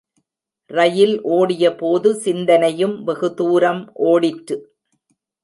ரயில் 0.69 1.13
ஒடிய 1.29 1.75
போது 1.75 2.15
சிந்தனையும் 2.15 2.95
வெகுதுரம் 3.07 3.83
ஓடிற்று. 4.05 4.57